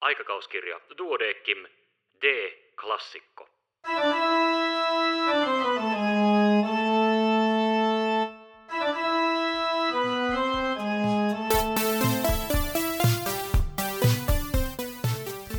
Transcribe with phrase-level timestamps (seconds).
[0.00, 1.58] Aikakauskirja Duodeckim
[2.22, 2.24] D.
[2.80, 3.48] Klassikko.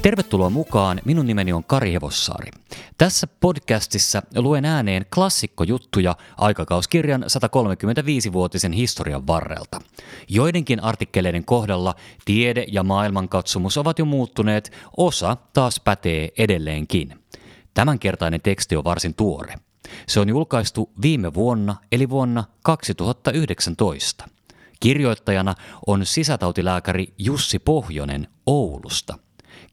[0.02, 2.52] Tervetuloa mukaan, minun nimeni on Kari Hevossaari.
[3.02, 9.82] Tässä podcastissa luen ääneen klassikkojuttuja aikakauskirjan 135-vuotisen historian varrelta.
[10.30, 11.96] Joidenkin artikkeleiden kohdalla
[12.26, 17.20] tiede ja maailmankatsomus ovat jo muuttuneet, osa taas pätee edelleenkin.
[17.74, 19.56] Tämänkertainen teksti on varsin tuore.
[20.08, 24.30] Se on julkaistu viime vuonna, eli vuonna 2019.
[24.80, 25.56] Kirjoittajana
[25.88, 29.18] on sisätautilääkäri Jussi Pohjonen Oulusta.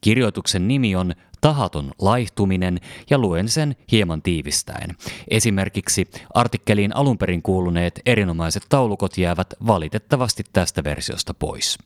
[0.01, 4.95] Kirjoituksen nimi on Tahaton laihtuminen ja luen sen hieman tiivistäen.
[5.29, 11.77] Esimerkiksi artikkeliin alun perin kuuluneet erinomaiset taulukot jäävät valitettavasti tästä versiosta pois.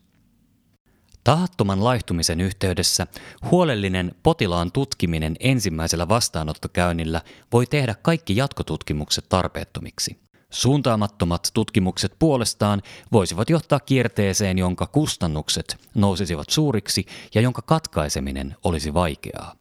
[1.23, 3.07] Tahattoman laihtumisen yhteydessä
[3.51, 10.17] huolellinen potilaan tutkiminen ensimmäisellä vastaanottokäynnillä voi tehdä kaikki jatkotutkimukset tarpeettomiksi.
[10.53, 19.55] Suuntaamattomat tutkimukset puolestaan voisivat johtaa kierteeseen, jonka kustannukset nousisivat suuriksi ja jonka katkaiseminen olisi vaikeaa.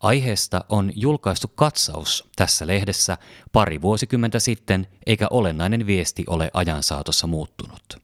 [0.00, 3.18] Aiheesta on julkaistu katsaus tässä lehdessä
[3.52, 7.96] pari vuosikymmentä sitten, eikä olennainen viesti ole ajan saatossa muuttunut.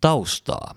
[0.00, 0.74] Taustaa.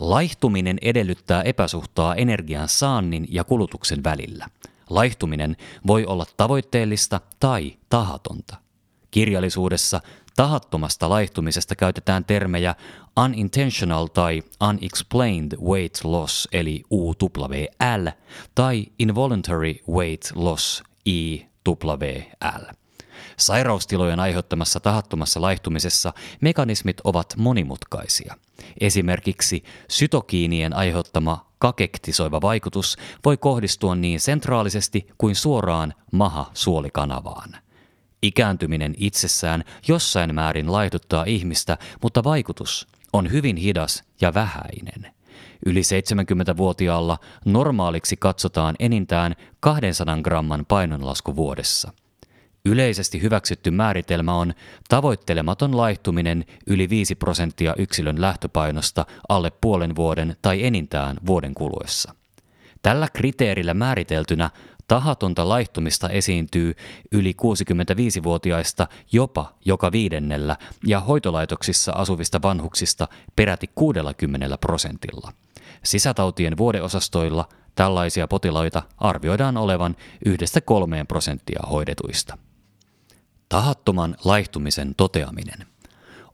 [0.00, 4.48] Laihtuminen edellyttää epäsuhtaa energian saannin ja kulutuksen välillä.
[4.90, 8.65] Laihtuminen voi olla tavoitteellista tai tahatonta.
[9.16, 10.00] Kirjallisuudessa
[10.36, 12.74] tahattomasta laihtumisesta käytetään termejä
[13.24, 18.08] unintentional tai unexplained weight loss eli UWL
[18.54, 22.64] tai involuntary weight loss IWL.
[23.36, 28.34] Sairaustilojen aiheuttamassa tahattomassa laihtumisessa mekanismit ovat monimutkaisia.
[28.80, 37.65] Esimerkiksi sytokiinien aiheuttama kakektisoiva vaikutus voi kohdistua niin sentraalisesti kuin suoraan maha-suolikanavaan.
[38.22, 45.12] Ikääntyminen itsessään jossain määrin laihduttaa ihmistä, mutta vaikutus on hyvin hidas ja vähäinen.
[45.66, 51.92] Yli 70-vuotiaalla normaaliksi katsotaan enintään 200 gramman painonlasku vuodessa.
[52.64, 54.54] Yleisesti hyväksytty määritelmä on
[54.88, 62.14] tavoittelematon laihtuminen yli 5 prosenttia yksilön lähtöpainosta alle puolen vuoden tai enintään vuoden kuluessa.
[62.82, 64.50] Tällä kriteerillä määriteltynä
[64.88, 66.74] Tahatonta laihtumista esiintyy
[67.12, 75.32] yli 65-vuotiaista jopa joka viidennellä ja hoitolaitoksissa asuvista vanhuksista peräti 60 prosentilla.
[75.84, 82.38] Sisätautien vuodeosastoilla tällaisia potilaita arvioidaan olevan yhdestä kolmeen prosenttia hoidetuista.
[83.48, 85.66] Tahattoman laihtumisen toteaminen.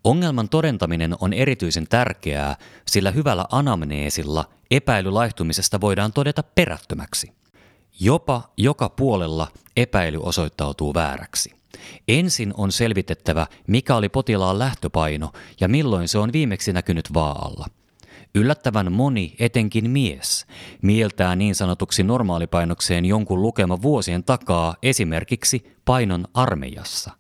[0.04, 7.41] Ongelman todentaminen on erityisen tärkeää, sillä hyvällä anamneesilla epäily laihtumisesta voidaan todeta perättömäksi.
[8.00, 11.52] Jopa joka puolella epäily osoittautuu vääräksi.
[12.08, 17.66] Ensin on selvitettävä, mikä oli potilaan lähtöpaino ja milloin se on viimeksi näkynyt vaalla.
[18.34, 20.46] Yllättävän moni, etenkin mies,
[20.82, 27.10] mieltää niin sanotuksi normaalipainokseen jonkun lukema vuosien takaa esimerkiksi painon armeijassa.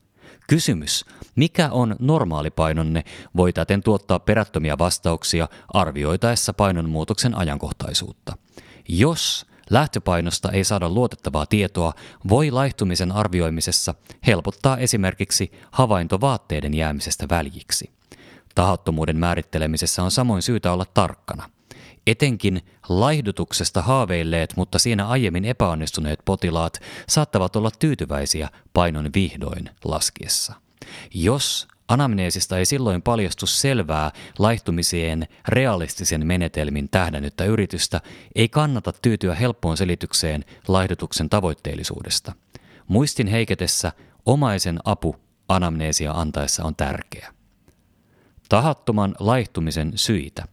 [0.48, 1.04] Kysymys,
[1.36, 3.04] mikä on normaalipainonne,
[3.36, 8.36] voi täten tuottaa perättömiä vastauksia arvioitaessa painonmuutoksen ajankohtaisuutta.
[8.88, 11.92] Jos lähtöpainosta ei saada luotettavaa tietoa,
[12.28, 13.94] voi laihtumisen arvioimisessa
[14.26, 17.90] helpottaa esimerkiksi havaintovaatteiden jäämisestä väljiksi.
[18.54, 21.50] Tahattomuuden määrittelemisessä on samoin syytä olla tarkkana.
[22.06, 30.54] Etenkin laihdutuksesta haaveilleet, mutta siinä aiemmin epäonnistuneet potilaat saattavat olla tyytyväisiä painon vihdoin laskiessa.
[31.14, 38.00] Jos Anamneesista ei silloin paljastu selvää laihtumiseen realistisen menetelmin tähdännyttä yritystä,
[38.34, 42.32] ei kannata tyytyä helppoon selitykseen laihdutuksen tavoitteellisuudesta.
[42.88, 43.92] Muistin heiketessä
[44.26, 45.16] omaisen apu
[45.48, 47.32] anamneesia antaessa on tärkeä.
[48.48, 50.44] Tahattoman laihtumisen syitä.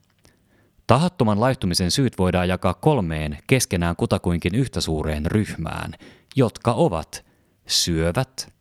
[0.88, 5.94] Tahattoman laihtumisen syyt voidaan jakaa kolmeen keskenään kutakuinkin yhtä suureen ryhmään,
[6.36, 7.26] jotka ovat
[7.68, 8.54] syövät,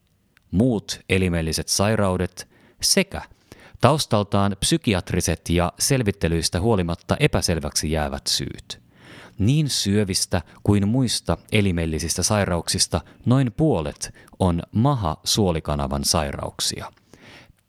[0.51, 2.49] muut elimelliset sairaudet
[2.83, 3.23] sekä
[3.81, 8.81] taustaltaan psykiatriset ja selvittelyistä huolimatta epäselväksi jäävät syyt.
[9.39, 16.93] Niin syövistä kuin muista elimellisistä sairauksista noin puolet on maha-suolikanavan sairauksia.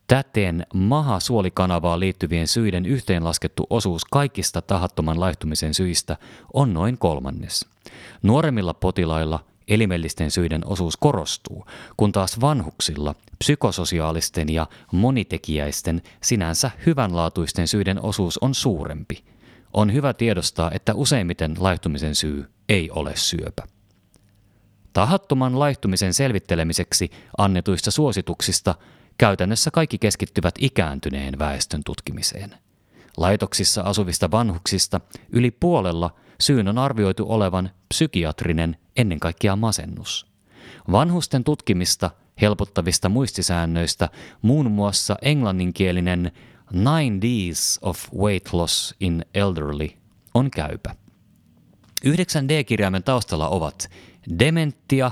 [0.08, 6.18] Täten maha-suolikanavaan liittyvien syiden yhteenlaskettu osuus kaikista tahattoman laihtumisen syistä
[6.54, 7.66] on noin kolmannes.
[8.24, 11.66] Nuoremmilla potilailla elimellisten syiden osuus korostuu,
[11.98, 19.24] kun taas vanhuksilla psykososiaalisten ja monitekijäisten sinänsä hyvänlaatuisten syiden osuus on suurempi.
[19.74, 23.64] on hyvä tiedostaa, että useimmiten laihtumisen syy ei ole syöpä.
[24.94, 28.76] Tahattoman laihtumisen selvittelemiseksi annetuista suosituksista
[29.18, 32.56] käytännössä kaikki keskittyvät ikääntyneen väestön tutkimiseen.
[33.20, 40.26] Laitoksissa asuvista vanhuksista yli puolella syyn on arvioitu olevan psykiatrinen ennen kaikkea masennus.
[40.92, 42.12] Vanhusten tutkimista
[42.42, 44.10] helpottavista muistisäännöistä
[44.42, 46.32] muun muassa englanninkielinen
[46.72, 49.90] Nine Ds of Weight Loss in Elderly
[50.34, 50.96] on käypä.
[52.06, 53.90] 9D-kirjaimen taustalla ovat
[54.40, 55.12] dementia,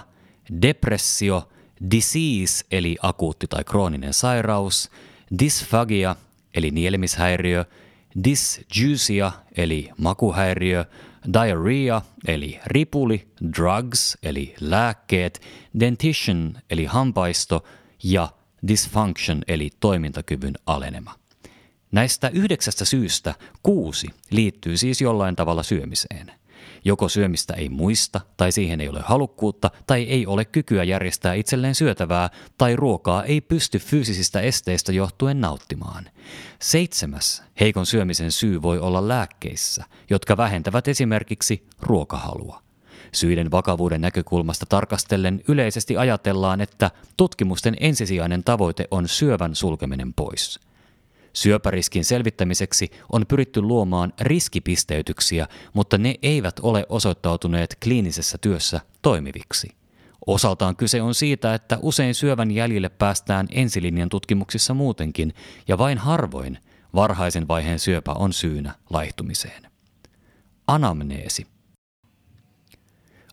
[0.62, 1.50] depressio,
[1.92, 4.92] disease eli akuutti tai krooninen sairaus,
[5.40, 6.16] dysphagia
[6.56, 7.66] eli nielemishäiriö,
[8.24, 10.86] dysgeusia eli makuhäiriö,
[11.34, 13.28] diarrhea eli ripuli,
[13.58, 15.42] drugs eli lääkkeet,
[15.80, 17.64] dentition eli hampaisto
[18.04, 18.30] ja
[18.68, 21.16] dysfunction eli toimintakyvyn alenema.
[21.92, 26.37] Näistä yhdeksästä syystä kuusi liittyy siis jollain tavalla syömiseen.
[26.88, 31.76] Joko syömistä ei muista, tai siihen ei ole halukkuutta, tai ei ole kykyä järjestää itselleen
[31.76, 36.06] syötävää, tai ruokaa ei pysty fyysisistä esteistä johtuen nauttimaan.
[36.60, 42.62] Seitsemäs heikon syömisen syy voi olla lääkkeissä, jotka vähentävät esimerkiksi ruokahalua.
[43.14, 50.60] Syiden vakavuuden näkökulmasta tarkastellen yleisesti ajatellaan, että tutkimusten ensisijainen tavoite on syövän sulkeminen pois–
[51.38, 59.68] Syöpäriskin selvittämiseksi on pyritty luomaan riskipisteytyksiä, mutta ne eivät ole osoittautuneet kliinisessä työssä toimiviksi.
[60.28, 65.34] Osaltaan kyse on siitä, että usein syövän jäljille päästään ensilinjan tutkimuksissa muutenkin,
[65.68, 66.58] ja vain harvoin
[66.96, 69.64] varhaisen vaiheen syöpä on syynä laihtumiseen.
[70.68, 71.48] Anamneesi.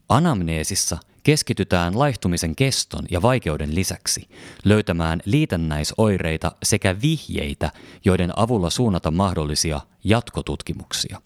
[0.09, 4.29] Anamneesissa– keskitytään laihtumisen keston ja vaikeuden lisäksi
[4.65, 7.71] löytämään liitännäisoireita sekä vihjeitä,
[8.05, 11.21] joiden avulla suunnata mahdollisia jatkotutkimuksia.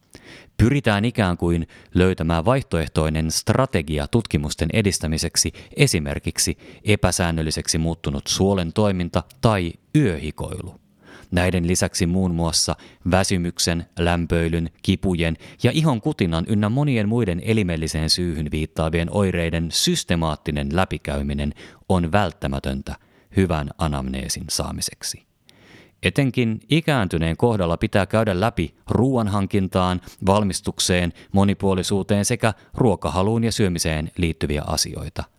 [0.56, 10.88] Pyritään ikään kuin löytämään vaihtoehtoinen strategia tutkimusten edistämiseksi, esimerkiksi epäsäännölliseksi muuttunut suolen toiminta tai yöhikoilu.
[11.30, 12.76] Näiden lisäksi muun muassa
[13.10, 21.54] väsymyksen, lämpöilyn, kipujen ja ihon kutinan ynnä monien muiden elimelliseen syyhyn viittaavien oireiden systemaattinen läpikäyminen
[21.88, 22.96] on välttämätöntä
[23.36, 25.28] hyvän anamneesin saamiseksi.
[26.02, 35.24] Etenkin ikääntyneen kohdalla pitää käydä läpi ruoanhankintaan, valmistukseen, monipuolisuuteen sekä ruokahaluun ja syömiseen liittyviä asioita–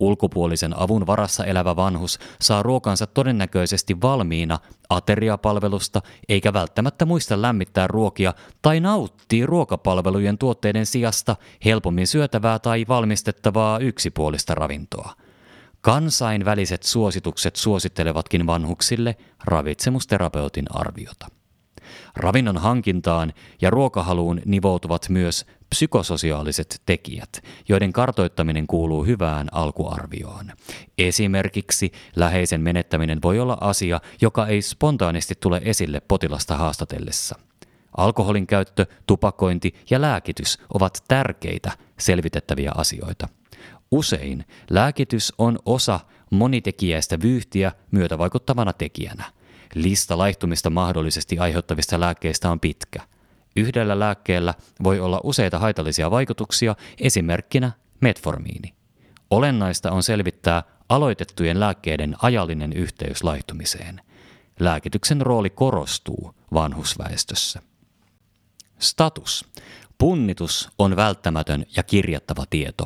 [0.00, 4.58] Ulkopuolisen avun varassa elävä vanhus saa ruokansa todennäköisesti valmiina
[4.90, 13.78] ateriapalvelusta eikä välttämättä muista lämmittää ruokia tai nauttii ruokapalvelujen tuotteiden sijasta helpommin syötävää tai valmistettavaa
[13.78, 15.12] yksipuolista ravintoa.
[15.80, 21.26] Kansainväliset suositukset suosittelevatkin vanhuksille ravitsemusterapeutin arviota.
[22.16, 30.52] Ravinnon hankintaan ja ruokahaluun nivoutuvat myös psykososiaaliset tekijät, joiden kartoittaminen kuuluu hyvään alkuarvioon.
[30.98, 37.38] Esimerkiksi läheisen menettäminen voi olla asia, joka ei spontaanisti tule esille potilasta haastatellessa.
[37.96, 43.28] Alkoholin käyttö, tupakointi ja lääkitys ovat tärkeitä selvitettäviä asioita.
[43.90, 46.00] Usein lääkitys on osa
[46.30, 49.24] monitekijäistä vyyhtiä myötävaikuttavana tekijänä.
[49.74, 53.00] Lista laihtumista mahdollisesti aiheuttavista lääkkeistä on pitkä–
[53.56, 58.74] Yhdellä lääkkeellä voi olla useita haitallisia vaikutuksia, esimerkkinä metformiini.
[59.30, 64.00] Olennaista on selvittää aloitettujen lääkkeiden ajallinen yhteys laihtumiseen.
[64.60, 67.62] Lääkityksen rooli korostuu vanhusväestössä.
[68.78, 69.44] Status.
[69.98, 72.84] Punnitus on välttämätön ja kirjattava tieto.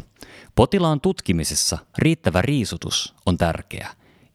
[0.55, 3.91] Potilaan tutkimisessa riittävä riisutus on tärkeä.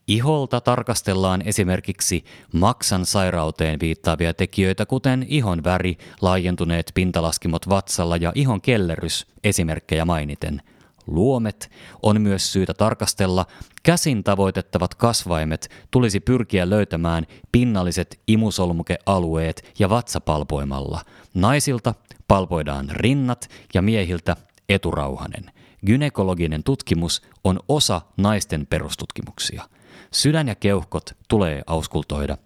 [0.07, 8.61] Iholta tarkastellaan esimerkiksi maksan sairauteen viittaavia tekijöitä, kuten ihon väri, laajentuneet pintalaskimot vatsalla ja ihon
[8.61, 10.61] kellerys, esimerkkejä mainiten.
[11.07, 11.71] Luomet
[12.03, 13.45] on myös syytä tarkastella.
[13.83, 21.01] Käsin tavoitettavat kasvaimet tulisi pyrkiä löytämään pinnalliset imusolmukealueet ja vatsapalpoimalla.
[21.33, 21.93] Naisilta
[22.27, 24.35] palpoidaan rinnat ja miehiltä
[24.69, 25.51] eturauhanen.
[25.85, 29.63] Gynekologinen tutkimus on osa naisten perustutkimuksia.
[30.11, 32.37] Sydän ja keuhkot tulee auskultoida.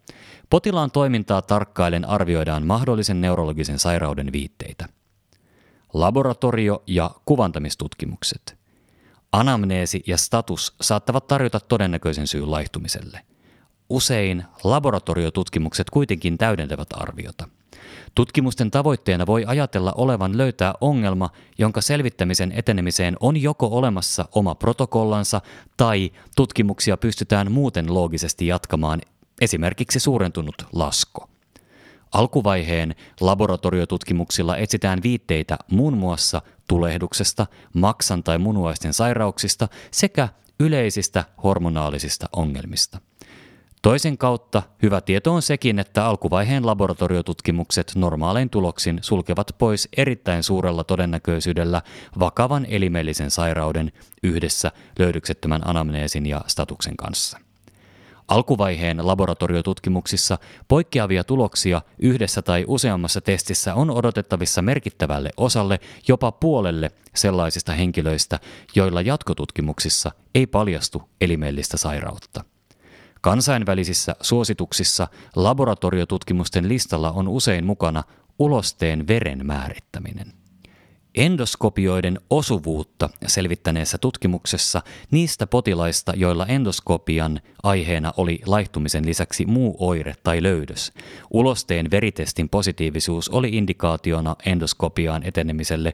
[0.50, 4.86] Potilaan toimintaa tarkkailen arvioidaan mahdollisen neurologisen sairauden viitteitä.
[5.94, 8.58] Laboratorio- ja kuvantamistutkimukset.
[9.32, 13.22] Anamneesi ja status saattavat tarjota todennäköisen syyn laihtumiselle.
[13.90, 17.48] Usein laboratoriotutkimukset kuitenkin täydentävät arviota–
[18.16, 25.42] Tutkimusten tavoitteena voi ajatella olevan löytää ongelma, jonka selvittämisen etenemiseen on joko olemassa oma protokollansa
[25.78, 29.02] tai tutkimuksia pystytään muuten loogisesti jatkamaan,
[29.42, 31.30] esimerkiksi suurentunut lasko.
[32.12, 43.02] Alkuvaiheen laboratoriotutkimuksilla etsitään viitteitä muun muassa tulehduksesta, maksan tai munuaisten sairauksista sekä yleisistä hormonaalisista ongelmista.
[43.82, 50.84] Toisen kautta hyvä tieto on sekin, että alkuvaiheen laboratoriotutkimukset normaalein tuloksin sulkevat pois erittäin suurella
[50.84, 51.82] todennäköisyydellä
[52.20, 53.92] vakavan elimellisen sairauden
[54.24, 57.40] yhdessä löydyksettömän anamneesin ja statuksen kanssa.
[58.28, 67.72] Alkuvaiheen laboratoriotutkimuksissa poikkeavia tuloksia yhdessä tai useammassa testissä on odotettavissa merkittävälle osalle, jopa puolelle sellaisista
[67.72, 68.40] henkilöistä,
[68.76, 72.44] joilla jatkotutkimuksissa ei paljastu elimellistä sairautta.
[73.22, 78.04] Kansainvälisissä suosituksissa laboratoriotutkimusten listalla on usein mukana
[78.40, 80.34] ulosteen veren määrittäminen.
[81.16, 90.44] Endoskopioiden osuvuutta selvittäneessä tutkimuksessa niistä potilaista, joilla endoskopian aiheena oli laihtumisen lisäksi muu oire tai
[90.44, 90.94] löydös,
[91.32, 95.94] ulosteen veritestin positiivisuus oli indikaationa endoskopiaan etenemiselle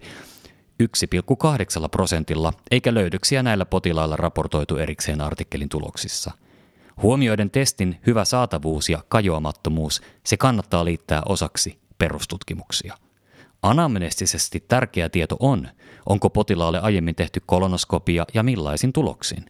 [0.84, 6.32] 1,8 prosentilla, eikä löydöksiä näillä potilailla raportoitu erikseen artikkelin tuloksissa–
[7.02, 12.98] Huomioiden testin hyvä saatavuus ja kajoamattomuus se kannattaa liittää osaksi perustutkimuksia.
[13.62, 15.68] Anamnestisesti tärkeä tieto on,
[16.06, 19.46] onko potilaalle aiemmin tehty kolonoskopia ja millaisin tuloksin.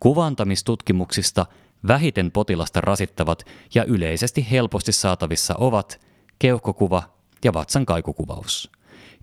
[0.00, 1.46] Kuvantamistutkimuksista
[1.88, 6.00] vähiten potilasta rasittavat ja yleisesti helposti saatavissa ovat
[6.38, 7.02] keuhkokuva
[7.44, 8.70] ja vatsan kaikukuvaus.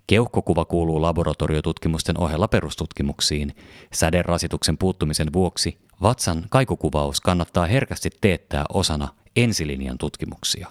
[0.06, 3.54] Keuhkokuva kuuluu laboratoriotutkimusten ohella perustutkimuksiin.
[3.92, 10.68] Säderasituksen puuttumisen vuoksi vatsan kaikukuvaus kannattaa herkästi teettää osana ensilinjan tutkimuksia.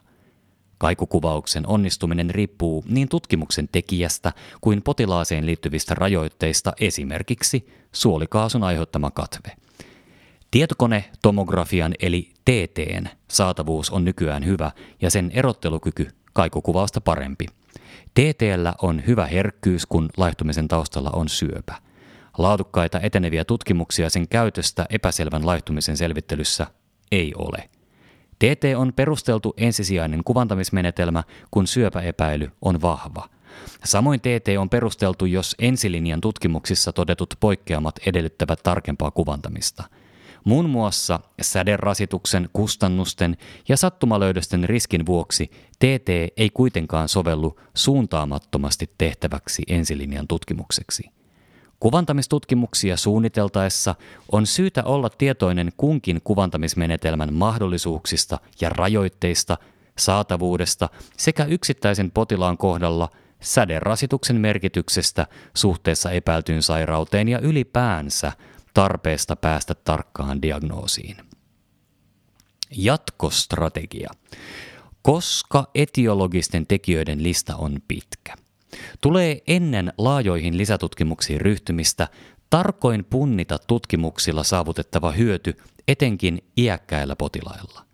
[0.78, 9.52] Kaikukuvauksen onnistuminen riippuu niin tutkimuksen tekijästä kuin potilaaseen liittyvistä rajoitteista, esimerkiksi suolikaasun aiheuttama katve.
[10.52, 14.72] Tietokone-tomografian eli TTn saatavuus on nykyään hyvä
[15.02, 17.46] ja sen erottelukyky kaikukuvausta parempi–
[18.14, 21.76] TTllä on hyvä herkkyys, kun laihtumisen taustalla on syöpä.
[22.38, 26.68] Laadukkaita eteneviä tutkimuksia sen käytöstä epäselvän laihtumisen selvittelyssä
[27.12, 27.70] ei ole.
[28.40, 33.30] TT on perusteltu ensisijainen kuvantamismenetelmä, kun syöpäepäily on vahva.
[33.84, 39.84] Samoin TT on perusteltu, jos ensilinjan tutkimuksissa todetut poikkeamat edellyttävät tarkempaa kuvantamista–
[40.44, 43.38] Muun muassa säderasituksen, kustannusten
[43.70, 51.04] ja sattumalöydösten riskin vuoksi TT ei kuitenkaan sovellu suuntaamattomasti tehtäväksi ensilinjan tutkimukseksi.
[51.80, 53.96] Kuvantamistutkimuksia suunniteltaessa
[54.32, 59.58] on syytä olla tietoinen kunkin kuvantamismenetelmän mahdollisuuksista ja rajoitteista,
[59.98, 68.32] saatavuudesta sekä yksittäisen potilaan kohdalla säderasituksen merkityksestä suhteessa epäiltyyn sairauteen ja ylipäänsä–
[68.74, 71.18] tarpeesta päästä tarkkaan diagnoosiin.
[72.78, 74.10] Jatkostrategia.
[75.02, 78.36] Koska etiologisten tekijöiden lista on pitkä,
[79.02, 82.08] tulee ennen laajoihin lisätutkimuksiin ryhtymistä
[82.50, 87.86] tarkoin punnita tutkimuksilla saavutettava hyöty etenkin iäkkäillä potilailla.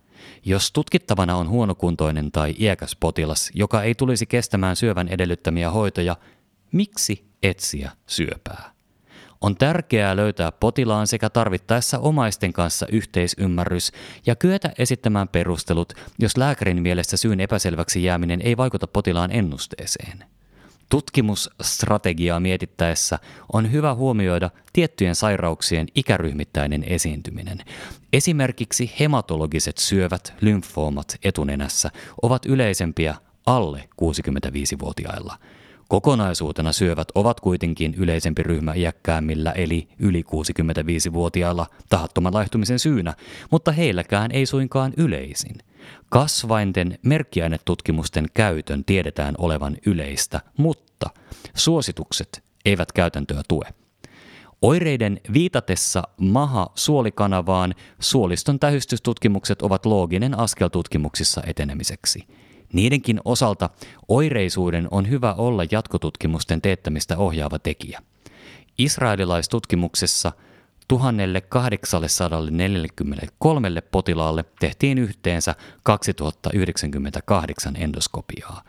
[0.46, 6.16] Jos tutkittavana on huonokuntoinen tai iäkäs potilas, joka ei tulisi kestämään syövän edellyttämiä hoitoja,
[6.72, 8.77] miksi etsiä syöpää?
[9.42, 13.92] On tärkeää löytää potilaan sekä tarvittaessa omaisten kanssa yhteisymmärrys
[14.26, 20.24] ja kyetä esittämään perustelut, jos lääkärin mielestä syyn epäselväksi jääminen ei vaikuta potilaan ennusteeseen.
[20.90, 23.20] Tutkimusstrategiaa mietittäessä
[23.54, 27.58] on hyvä huomioida tiettyjen sairauksien ikäryhmittäinen esiintyminen.
[28.14, 31.92] Esimerkiksi hematologiset syövät, lymfoomat etunenässä
[32.22, 33.16] ovat yleisempiä
[33.46, 35.38] alle 65-vuotiailla–
[35.88, 43.14] Kokonaisuutena syövät ovat kuitenkin yleisempi ryhmä iäkkäämmillä eli yli 65-vuotiailla tahattoman laihtumisen syynä,
[43.52, 45.56] mutta heilläkään ei suinkaan yleisin.
[46.10, 51.10] Kasvainten merkkiainetutkimusten käytön tiedetään olevan yleistä, mutta
[51.56, 53.66] suositukset eivät käytäntöä tue.
[54.62, 62.24] Oireiden viitatessa maha-suolikanavaan suoliston tähystystutkimukset ovat looginen askel tutkimuksissa etenemiseksi–
[62.74, 63.70] Niidenkin osalta
[64.08, 68.02] oireisuuden on hyvä olla jatkotutkimusten teettämistä ohjaava tekijä.
[68.78, 70.32] Israelilaistutkimuksessa
[70.88, 78.62] 1843 potilaalle tehtiin yhteensä 2098 endoskopiaa.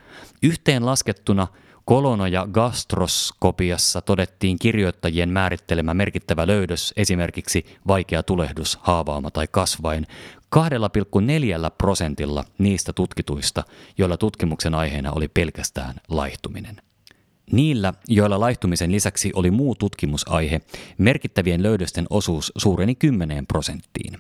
[0.43, 1.47] Yhteen laskettuna
[1.85, 10.07] kolono- ja gastroskopiassa todettiin kirjoittajien määrittelemä merkittävä löydös, esimerkiksi vaikea tulehdus, haavaama tai kasvain,
[10.57, 13.64] 2,4 prosentilla niistä tutkituista,
[13.99, 16.76] joilla tutkimuksen aiheena oli pelkästään laihtuminen.
[17.52, 20.61] Niillä, joilla laihtumisen lisäksi oli muu tutkimusaihe,
[20.99, 24.19] merkittävien löydösten osuus suureni 10 prosenttiin.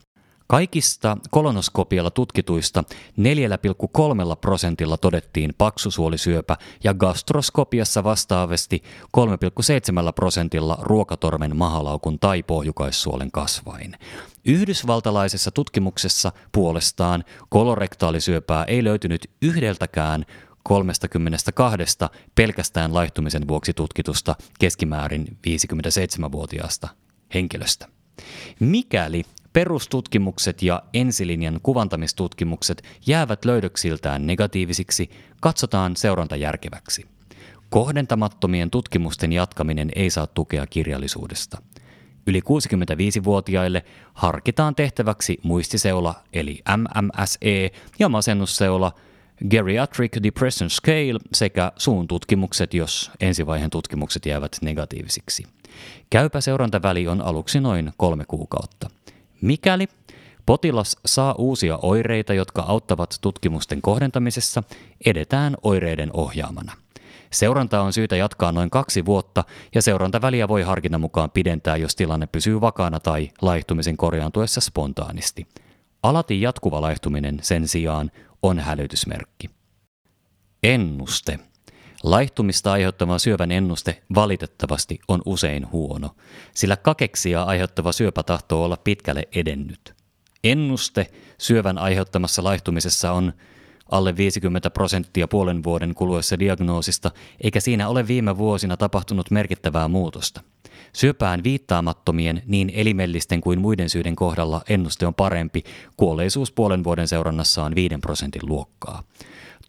[0.50, 2.84] Kaikista kolonoskopialla tutkituista
[3.18, 8.82] 4,3 prosentilla todettiin paksusuolisyöpä ja gastroskopiassa vastaavasti
[9.16, 13.96] 3,7 prosentilla ruokatormen mahalaukun tai pohjukaissuolen kasvain.
[14.44, 20.24] Yhdysvaltalaisessa tutkimuksessa puolestaan kolorektaalisyöpää ei löytynyt yhdeltäkään
[20.62, 21.76] 32
[22.34, 26.88] pelkästään laihtumisen vuoksi tutkitusta keskimäärin 57-vuotiaasta
[27.34, 27.88] henkilöstä.
[28.60, 29.24] Mikäli
[29.58, 35.10] perustutkimukset ja ensilinjan kuvantamistutkimukset jäävät löydöksiltään negatiivisiksi,
[35.40, 37.06] katsotaan seuranta järkeväksi.
[37.70, 41.62] Kohdentamattomien tutkimusten jatkaminen ei saa tukea kirjallisuudesta.
[42.26, 43.84] Yli 65-vuotiaille
[44.14, 48.92] harkitaan tehtäväksi muistiseula eli MMSE ja masennusseula
[49.50, 55.44] Geriatric Depression Scale sekä suun tutkimukset, jos ensivaiheen tutkimukset jäävät negatiivisiksi.
[56.10, 58.97] Käypä seurantaväli on aluksi noin kolme kuukautta.
[59.40, 59.88] Mikäli
[60.46, 64.62] potilas saa uusia oireita, jotka auttavat tutkimusten kohdentamisessa,
[65.06, 66.72] edetään oireiden ohjaamana.
[67.32, 72.26] Seuranta on syytä jatkaa noin kaksi vuotta ja seurantaväliä voi harkinnan mukaan pidentää, jos tilanne
[72.26, 75.46] pysyy vakaana tai laihtumisen korjaantuessa spontaanisti.
[76.02, 78.10] Alati jatkuva laihtuminen sen sijaan
[78.42, 79.50] on hälytysmerkki.
[80.62, 81.38] Ennuste.
[82.02, 86.10] Laihtumista aiheuttava syövän ennuste valitettavasti on usein huono,
[86.54, 89.94] sillä kakeksia aiheuttava syöpä tahtoo olla pitkälle edennyt.
[90.44, 93.32] Ennuste syövän aiheuttamassa laihtumisessa on
[93.90, 100.40] alle 50 prosenttia puolen vuoden kuluessa diagnoosista, eikä siinä ole viime vuosina tapahtunut merkittävää muutosta.
[100.92, 105.62] Syöpään viittaamattomien niin elimellisten kuin muiden syiden kohdalla ennuste on parempi,
[105.96, 109.02] kuolleisuus puolen vuoden seurannassa on 5 prosentin luokkaa.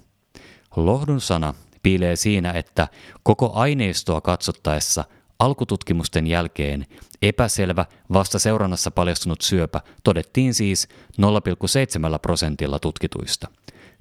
[0.76, 2.88] Lohdun sana piilee siinä, että
[3.24, 5.04] koko aineistoa katsottaessa
[5.44, 6.86] Alkututkimusten jälkeen
[7.22, 10.88] epäselvä, vasta seurannassa paljastunut syöpä todettiin siis
[11.22, 13.48] 0,7 prosentilla tutkituista.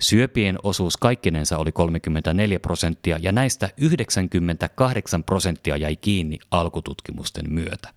[0.00, 7.88] Syöpien osuus kaikkinensa oli 34 prosenttia ja näistä 98 prosenttia jäi kiinni alkututkimusten myötä.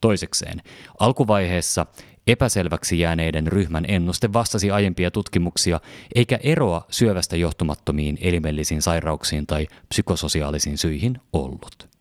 [0.00, 0.62] Toisekseen,
[0.98, 1.86] alkuvaiheessa
[2.26, 5.80] epäselväksi jääneiden ryhmän ennuste vastasi aiempia tutkimuksia,
[6.14, 11.91] eikä eroa syövästä johtumattomiin elimellisiin sairauksiin tai psykososiaalisiin syihin ollut.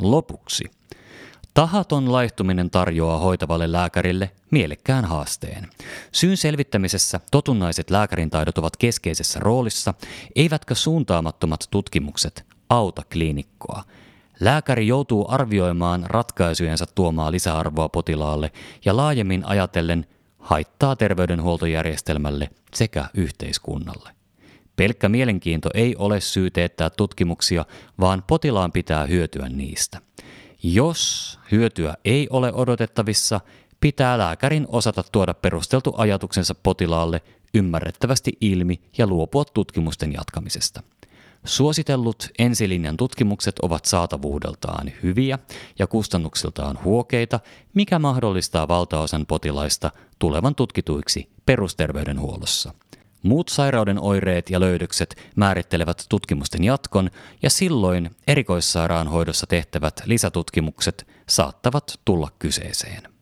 [0.00, 0.64] Lopuksi.
[1.54, 5.68] Tahaton laihtuminen tarjoaa hoitavalle lääkärille mielekkään haasteen.
[6.12, 9.94] Syyn selvittämisessä totunnaiset lääkärin taidot ovat keskeisessä roolissa,
[10.36, 13.84] eivätkä suuntaamattomat tutkimukset auta kliinikkoa.
[14.40, 18.52] Lääkäri joutuu arvioimaan ratkaisujensa tuomaa lisäarvoa potilaalle
[18.84, 20.06] ja laajemmin ajatellen
[20.38, 24.19] haittaa terveydenhuoltojärjestelmälle sekä yhteiskunnalle.
[24.80, 27.64] Pelkkä mielenkiinto ei ole syy teettää tutkimuksia,
[28.00, 30.00] vaan potilaan pitää hyötyä niistä.
[30.62, 33.40] Jos hyötyä ei ole odotettavissa,
[33.80, 37.22] pitää lääkärin osata tuoda perusteltu ajatuksensa potilaalle
[37.54, 40.82] ymmärrettävästi ilmi ja luopua tutkimusten jatkamisesta.
[41.44, 45.38] Suositellut ensilinjan tutkimukset ovat saatavuudeltaan hyviä
[45.78, 47.40] ja kustannuksiltaan huokeita,
[47.74, 52.74] mikä mahdollistaa valtaosan potilaista tulevan tutkituiksi perusterveydenhuollossa.
[53.22, 57.10] Muut sairauden oireet ja löydökset määrittelevät tutkimusten jatkon
[57.42, 63.19] ja silloin erikoissairaanhoidossa tehtävät lisätutkimukset saattavat tulla kyseeseen.